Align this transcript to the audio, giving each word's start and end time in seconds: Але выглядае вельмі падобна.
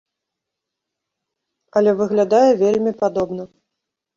Але 1.81 1.91
выглядае 1.99 2.49
вельмі 2.63 2.91
падобна. 3.03 3.43